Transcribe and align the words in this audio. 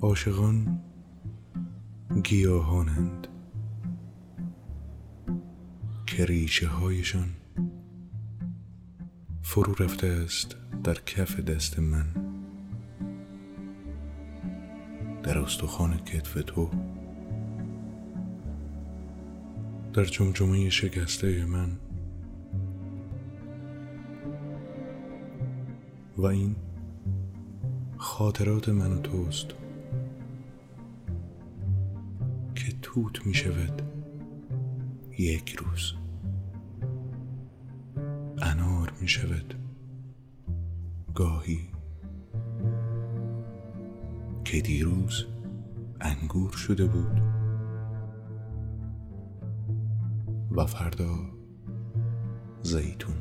عاشقان 0.00 0.80
گیاهانند 2.24 3.28
که 6.06 6.24
ریشه 6.24 6.68
هایشان 6.68 7.28
فرو 9.42 9.74
رفته 9.84 10.06
است 10.06 10.56
در 10.84 10.94
کف 10.94 11.40
دست 11.40 11.78
من. 11.78 12.06
در 15.22 15.38
استخوان 15.38 15.96
کتف 15.98 16.42
تو 16.46 16.70
در 19.92 20.04
جمجمه 20.04 20.70
شکسته 20.70 21.44
من. 21.44 21.78
و 26.16 26.26
این 26.26 26.56
خاطرات 27.96 28.68
من 28.68 28.92
و 28.92 29.00
توست. 29.00 29.65
که 32.66 32.72
توت 32.82 33.26
می 33.26 33.34
شود. 33.34 33.82
یک 35.18 35.56
روز. 35.56 35.92
انار 38.42 38.92
می 39.00 39.08
شود. 39.08 39.54
گاهی. 41.14 41.68
که 44.44 44.60
دیروز 44.60 45.26
انگور 46.00 46.52
شده 46.52 46.86
بود. 46.86 47.20
و 50.50 50.66
فردا 50.66 51.16
زیتون. 52.62 53.16